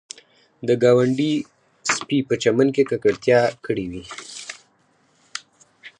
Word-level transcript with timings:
د 0.67 0.69
ګاونډي 0.83 1.33
سپي 1.95 2.19
په 2.29 2.33
چمن 2.43 2.67
کې 2.75 2.83
ککړتیا 2.89 3.39
کړې 3.65 3.85
وي 3.91 4.03